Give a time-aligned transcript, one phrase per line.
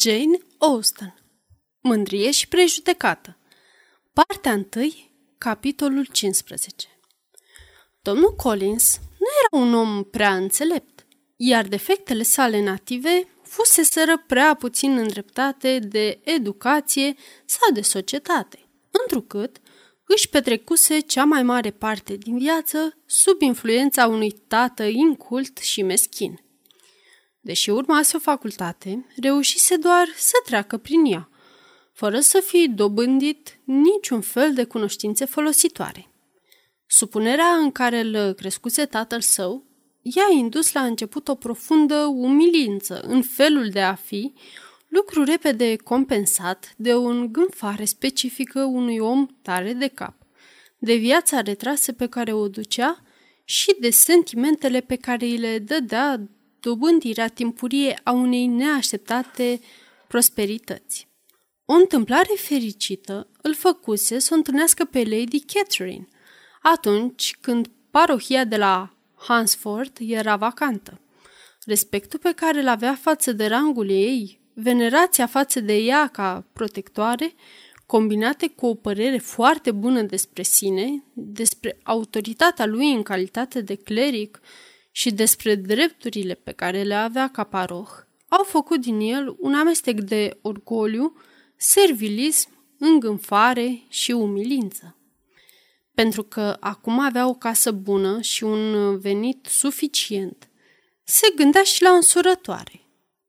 [0.00, 1.14] Jane Austen
[1.80, 3.38] Mândrie și prejudecată
[4.12, 4.90] Partea 1,
[5.38, 6.88] capitolul 15
[8.02, 14.96] Domnul Collins nu era un om prea înțelept, iar defectele sale native fuseseră prea puțin
[14.96, 17.14] îndreptate de educație
[17.44, 18.68] sau de societate,
[19.02, 19.60] întrucât
[20.06, 26.40] își petrecuse cea mai mare parte din viață sub influența unui tată incult și meschin–
[27.44, 31.28] Deși urmase o facultate, reușise doar să treacă prin ea,
[31.92, 36.08] fără să fi dobândit niciun fel de cunoștințe folositoare.
[36.86, 39.64] Supunerea în care îl crescuse tatăl său
[40.02, 44.32] i-a indus la început o profundă umilință în felul de a fi,
[44.88, 50.14] lucru repede compensat de o îngânfare specifică unui om tare de cap,
[50.78, 53.02] de viața retrasă pe care o ducea
[53.44, 56.28] și de sentimentele pe care îi le dădea
[56.62, 59.60] dobândirea timpurie a unei neașteptate
[60.08, 61.08] prosperități.
[61.64, 66.08] O întâmplare fericită îl făcuse să o întâlnească pe Lady Catherine,
[66.62, 71.00] atunci când parohia de la Hansford era vacantă.
[71.64, 77.34] Respectul pe care îl avea față de rangul ei, venerația față de ea ca protectoare,
[77.86, 84.40] combinate cu o părere foarte bună despre sine, despre autoritatea lui în calitate de cleric
[84.92, 87.88] și despre drepturile pe care le avea ca paroh,
[88.28, 91.16] au făcut din el un amestec de orgoliu,
[91.56, 94.96] servilism, îngânfare și umilință.
[95.94, 100.48] Pentru că acum avea o casă bună și un venit suficient,
[101.04, 102.80] se gândea și la însurătoare.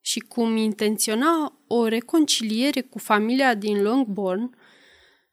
[0.00, 4.56] Și cum intenționa o reconciliere cu familia din Longbourn,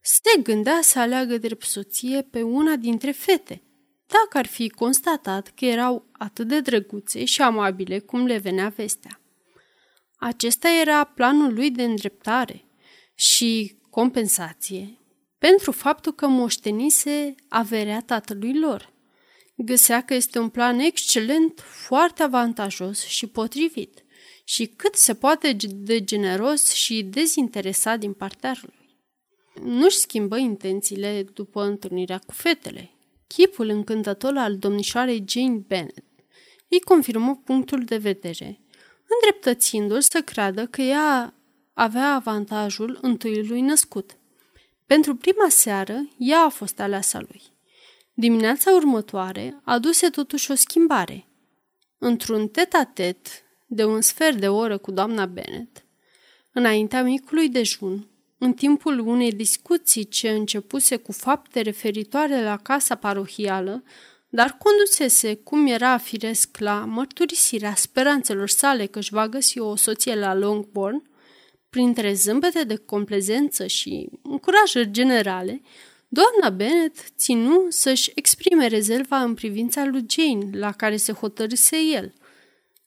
[0.00, 3.62] se gândea să aleagă drept soție pe una dintre fete–
[4.06, 9.20] dacă ar fi constatat că erau atât de drăguțe și amabile cum le venea vestea.
[10.16, 12.64] Acesta era planul lui de îndreptare
[13.14, 14.98] și compensație
[15.38, 18.92] pentru faptul că moștenise averea tatălui lor.
[19.56, 24.04] Găsea că este un plan excelent, foarte avantajos și potrivit
[24.44, 28.98] și cât se poate de generos și dezinteresat din partea lui.
[29.64, 32.93] Nu-și schimbă intențiile după întâlnirea cu fetele,
[33.26, 36.04] Chipul încântător al domnișoarei Jane Bennet
[36.68, 38.60] îi confirmă punctul de vedere,
[39.08, 41.34] îndreptățindu-l să creadă că ea
[41.72, 44.16] avea avantajul întâiului născut.
[44.86, 47.42] Pentru prima seară, ea a fost aleasa lui.
[48.14, 51.28] Dimineața următoare aduse totuși o schimbare.
[51.98, 53.26] Într-un tet-a-tet
[53.66, 55.84] de un sfert de oră cu doamna Bennet,
[56.52, 58.08] înaintea micului dejun,
[58.44, 63.82] în timpul unei discuții ce începuse cu fapte referitoare la casa parohială,
[64.28, 70.14] dar condusese, cum era firesc, la mărturisirea speranțelor sale că își va găsi o soție
[70.14, 71.02] la Longbourn,
[71.70, 75.62] printre zâmbete de complezență și încurajări generale,
[76.08, 82.12] doamna Bennet ținu să-și exprime rezerva în privința lui Jane, la care se hotărâse el,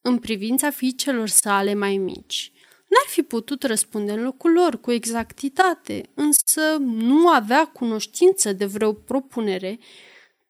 [0.00, 2.52] în privința fiicelor sale mai mici.
[2.92, 8.92] N-ar fi putut răspunde în locul lor cu exactitate, însă nu avea cunoștință de vreo
[8.92, 9.78] propunere,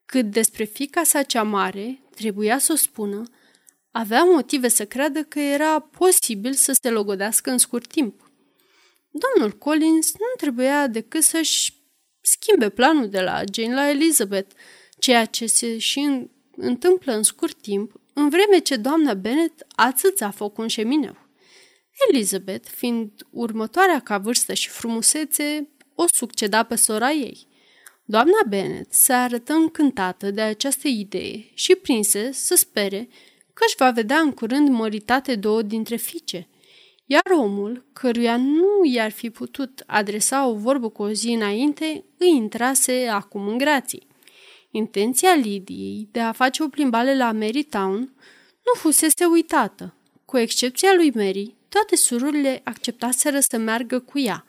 [0.06, 3.22] cât despre fica sa cea mare, trebuia să o spună,
[3.90, 8.30] avea motive să creadă că era posibil să se logodească în scurt timp.
[9.10, 11.72] Domnul Collins nu trebuia decât să-și
[12.20, 14.54] schimbe planul de la Jane la Elizabeth,
[14.98, 20.62] ceea ce se și întâmplă în scurt timp, în vreme ce doamna Bennet ațâța focul
[20.62, 21.16] în șemineu.
[22.08, 27.46] Elizabeth, fiind următoarea ca vârstă și frumusețe, o succeda pe sora ei.
[28.04, 33.08] Doamna Bennet se arătă încântată de această idee și prinse să spere
[33.52, 36.48] că își va vedea în curând măritate două dintre fiice,
[37.06, 42.30] iar omul, căruia nu i-ar fi putut adresa o vorbă cu o zi înainte, îi
[42.36, 44.06] intrase acum în grații.
[44.70, 47.98] Intenția Lidiei de a face o plimbare la Marytown
[48.64, 49.94] nu fusese uitată,
[50.24, 54.44] cu excepția lui Mary, toate surorile acceptaseră să meargă cu ea.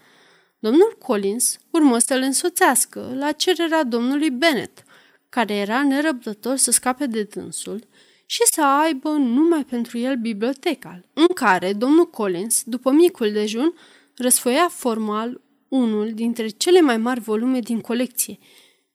[0.59, 4.83] Domnul Collins urmă să-l însoțească la cererea domnului Bennet,
[5.29, 7.87] care era nerăbdător să scape de dânsul
[8.25, 13.73] și să aibă numai pentru el biblioteca, în care domnul Collins, după micul dejun,
[14.15, 18.39] răsfoia formal unul dintre cele mai mari volume din colecție.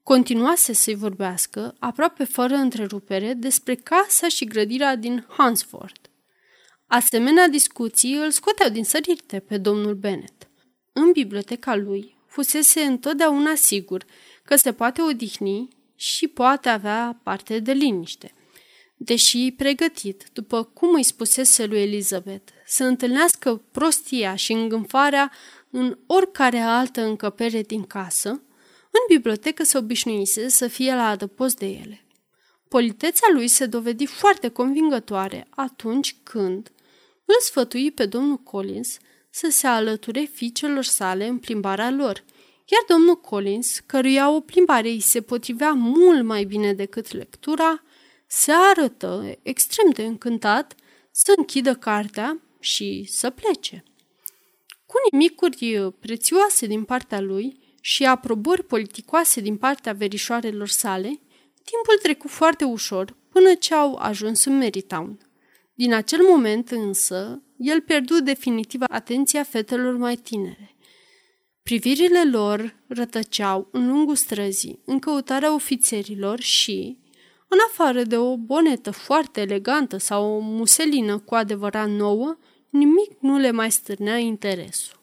[0.02, 6.07] Continuase să-i vorbească, aproape fără întrerupere, despre casa și grădirea din Hansford.
[6.90, 10.48] Asemenea discuții îl scoteau din sărite pe domnul Bennet.
[10.92, 14.04] În biblioteca lui fusese întotdeauna sigur
[14.44, 18.32] că se poate odihni și poate avea parte de liniște.
[18.96, 25.32] Deși pregătit, după cum îi spusese lui Elizabeth, să întâlnească prostia și îngânfarea
[25.70, 28.28] în oricare altă încăpere din casă,
[28.90, 32.04] în bibliotecă se obișnuise să fie la adăpost de ele.
[32.68, 36.72] Politețea lui se dovedi foarte convingătoare atunci când
[37.28, 38.98] îl sfătui pe domnul Collins
[39.30, 42.24] să se alăture fiicelor sale în plimbarea lor,
[42.64, 47.82] iar domnul Collins, căruia o plimbare îi se potrivea mult mai bine decât lectura,
[48.26, 50.74] se arătă extrem de încântat
[51.10, 53.84] să închidă cartea și să plece.
[54.86, 61.08] Cu nimicuri prețioase din partea lui și aprobări politicoase din partea verișoarelor sale,
[61.64, 65.27] timpul trecu foarte ușor până ce au ajuns în Marytown.
[65.78, 70.76] Din acel moment însă, el pierdu definitiv atenția fetelor mai tinere.
[71.62, 76.98] Privirile lor rătăceau în lungul străzii, în căutarea ofițerilor și,
[77.48, 82.38] în afară de o bonetă foarte elegantă sau o muselină cu adevărat nouă,
[82.70, 85.02] nimic nu le mai stârnea interesul.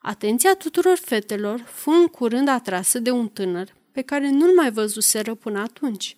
[0.00, 5.34] Atenția tuturor fetelor fu în curând atrasă de un tânăr pe care nu-l mai văzuseră
[5.34, 6.16] până atunci,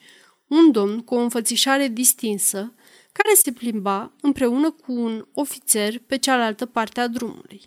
[0.51, 2.75] un domn cu o înfățișare distinsă,
[3.13, 7.61] care se plimba împreună cu un ofițer pe cealaltă parte a drumului.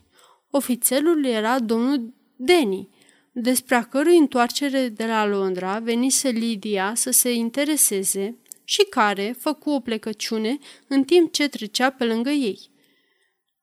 [0.50, 2.90] Ofițerul era domnul Denny,
[3.32, 9.70] despre a cărui întoarcere de la Londra venise Lidia să se intereseze și care făcu
[9.70, 10.58] o plecăciune
[10.88, 12.72] în timp ce trecea pe lângă ei.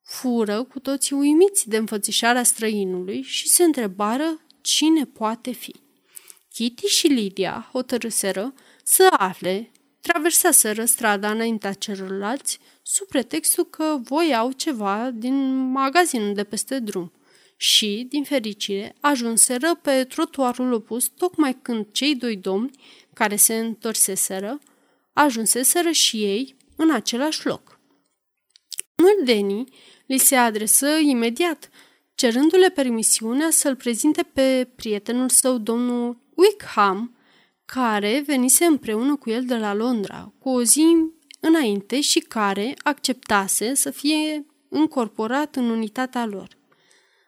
[0.03, 5.75] Fură cu toții uimiți de înfățișarea străinului și se întrebară cine poate fi.
[6.53, 8.55] Kitty și Lidia hotărâseră
[8.91, 9.71] să afle,
[10.01, 17.13] traversaseră strada înaintea celorlalți sub pretextul că voiau ceva din magazinul de peste drum
[17.57, 22.71] și, din fericire, ajunseră pe trotuarul opus tocmai când cei doi domni
[23.13, 24.59] care se întorseseră
[25.13, 27.81] ajunseseră și ei în același loc.
[28.95, 29.65] Domnul Deni
[30.07, 31.71] li se adresă imediat,
[32.15, 37.15] cerându-le permisiunea să-l prezinte pe prietenul său, domnul Wickham,
[37.73, 40.87] care venise împreună cu el de la Londra, cu o zi
[41.41, 46.49] înainte și care acceptase să fie încorporat în unitatea lor.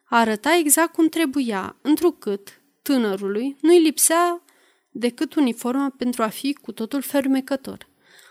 [0.05, 4.43] Arăta exact cum trebuia, întrucât tânărului nu-i lipsea
[4.91, 7.89] decât uniforma pentru a fi cu totul fermecător.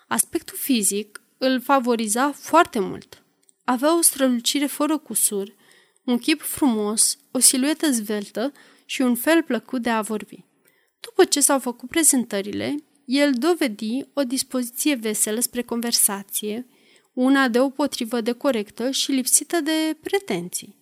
[0.07, 3.23] Aspectul fizic îl favoriza foarte mult.
[3.63, 5.53] Avea o strălucire fără cusur,
[6.03, 8.51] un chip frumos, o siluetă zveltă
[8.85, 10.49] și un fel plăcut de a vorbi.
[11.01, 12.75] După ce s-au făcut prezentările,
[13.05, 16.67] el dovedi o dispoziție veselă spre conversație,
[17.13, 20.79] una deopotrivă de corectă și lipsită de pretenții.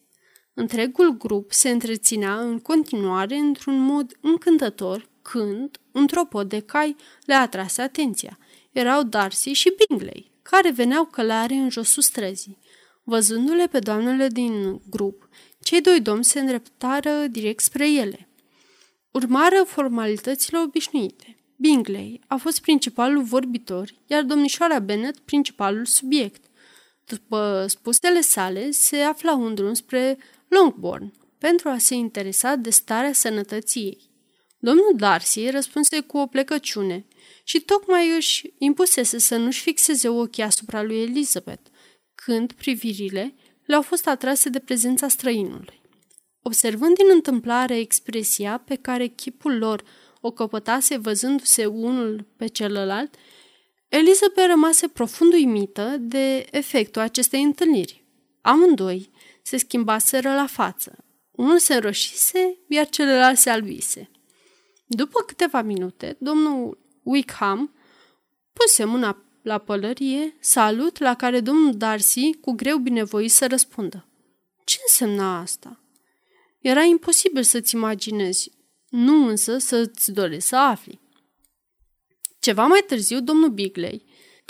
[0.54, 6.96] Întregul grup se întreținea în continuare într-un mod încântător când, într-o pod de cai,
[7.26, 8.38] le atrase atenția.
[8.72, 12.58] Erau Darcy și Bingley, care veneau călare în josul străzii.
[13.04, 15.30] Văzându-le pe doamnele din grup,
[15.62, 18.29] cei doi domni se îndreptară direct spre ele.
[19.12, 21.38] Urmară formalitățile obișnuite.
[21.56, 26.46] Bingley a fost principalul vorbitor, iar domnișoara Bennet principalul subiect.
[27.06, 30.18] După spusele sale, se afla un drum spre
[30.48, 34.10] Longbourn pentru a se interesa de starea sănătății ei.
[34.60, 37.08] Domnul Darcy răspunse cu o plecăciune
[37.44, 41.70] și tocmai își impusese să nu-și fixeze ochii asupra lui Elizabeth,
[42.16, 43.36] când privirile
[43.66, 45.79] le-au fost atrase de prezența străinului.
[46.42, 49.84] Observând din întâmplare expresia pe care chipul lor
[50.22, 53.16] o căpătase văzându-se unul pe celălalt,
[53.88, 58.06] Elizabeth rămase profund uimită de efectul acestei întâlniri.
[58.42, 60.98] Amândoi se schimbaseră la față.
[61.32, 64.10] Unul se înroșise, iar celălalt se albise.
[64.86, 67.74] După câteva minute, domnul Wickham
[68.54, 74.08] puse mâna la pălărie, salut la care domnul Darcy cu greu binevoi să răspundă.
[74.64, 75.80] Ce însemna asta?
[76.60, 78.52] Era imposibil să-ți imaginezi,
[78.90, 81.00] nu însă să-ți dorești să afli.
[82.40, 84.06] Ceva mai târziu, domnul Bigley,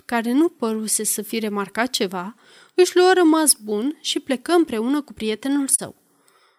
[0.06, 2.36] care nu păruse să fi remarcat ceva,
[2.74, 5.96] își luă rămas bun și plecă împreună cu prietenul său.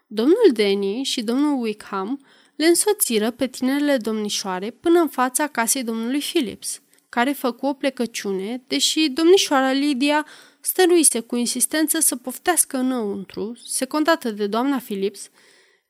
[0.07, 2.27] Domnul Denny și domnul Wickham
[2.57, 8.63] le însoțiră pe tinerele domnișoare până în fața casei domnului Phillips, care făcu o plecăciune,
[8.67, 10.27] deși domnișoara Lydia
[10.61, 15.31] stăruise cu insistență să poftească înăuntru, secundată de doamna Phillips,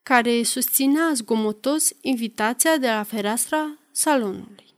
[0.02, 4.74] care susținea zgomotos invitația de la fereastra salonului.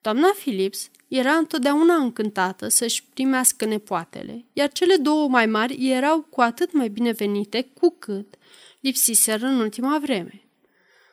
[0.00, 6.40] Doamna Phillips era întotdeauna încântată să-și primească nepoatele, iar cele două mai mari erau cu
[6.40, 8.34] atât mai binevenite cu cât
[8.80, 10.48] lipsiseră în ultima vreme.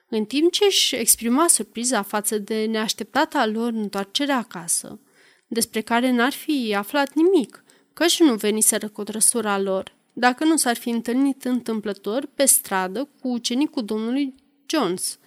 [0.10, 5.00] În timp ce își exprima surpriza față de neașteptata lor întoarcere acasă,
[5.48, 7.61] despre care n-ar fi aflat nimic,
[7.94, 13.28] căci nu veniseră cu trăsura lor, dacă nu s-ar fi întâlnit întâmplător pe stradă cu
[13.28, 15.20] ucenicul domnului Jones,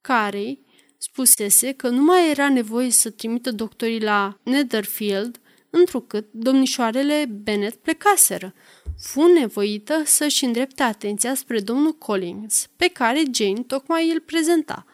[0.00, 0.58] care
[0.98, 8.54] spusese că nu mai era nevoie să trimită doctorii la Netherfield, întrucât domnișoarele Bennet plecaseră.
[8.98, 14.86] Fu nevoită să-și îndrepte atenția spre domnul Collins, pe care Jane tocmai îl prezenta.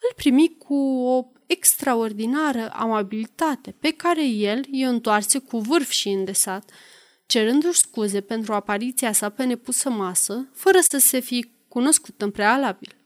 [0.00, 6.70] Îl primi cu o extraordinară amabilitate pe care el i-o întoarse cu vârf și îndesat,
[7.26, 12.96] cerându-și scuze pentru apariția sa pe nepusă masă, fără să se fi cunoscut în prealabil.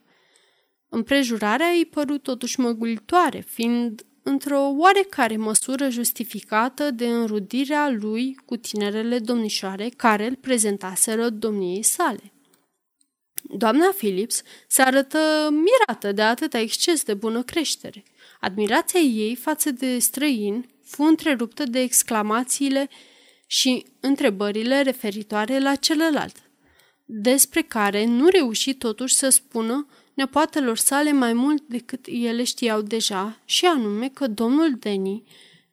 [0.89, 9.19] Împrejurarea îi părut totuși măgulitoare, fiind într-o oarecare măsură justificată de înrudirea lui cu tinerele
[9.19, 12.31] domnișoare care îl prezentaseră domniei sale.
[13.43, 18.03] Doamna Phillips se arătă mirată de atâta exces de bună creștere.
[18.47, 22.89] Admirația ei față de străini fu întreruptă de exclamațiile
[23.47, 26.35] și întrebările referitoare la celălalt,
[27.05, 33.39] despre care nu reuși totuși să spună nepoatelor sale mai mult decât ele știau deja,
[33.45, 35.23] și anume că domnul Denny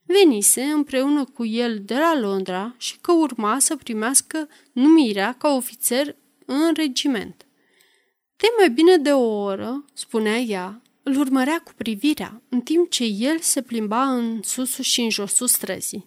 [0.04, 6.16] venise împreună cu el de la Londra și că urma să primească numirea ca ofițer
[6.46, 7.46] în regiment.
[8.36, 13.04] De mai bine de o oră, spunea ea, îl urmărea cu privirea, în timp ce
[13.04, 16.06] el se plimba în susul și în josul străzii.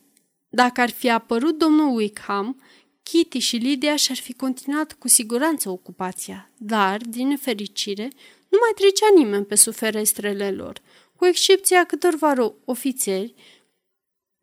[0.49, 2.61] Dacă ar fi apărut domnul Wickham,
[3.03, 8.09] Kitty și Lydia și-ar fi continuat cu siguranță ocupația, dar, din nefericire,
[8.49, 10.81] nu mai trecea nimeni pe suferestrele lor,
[11.15, 13.33] cu excepția câtorva ofițeri,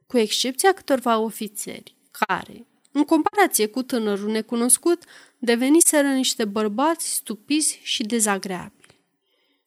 [0.06, 5.02] cu excepția câtorva ofițeri, care, în comparație cu tânărul necunoscut,
[5.38, 8.83] deveniseră niște bărbați stupizi și dezagreabili.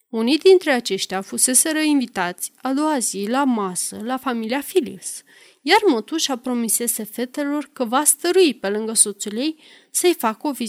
[0.10, 5.24] Unii dintre aceștia fuseseră invitați a doua zi la masă la familia Phillips,
[5.62, 9.60] iar mătușa promisese fetelor că va stărui pe lângă soțul ei
[9.92, 10.66] să-i facă o vizită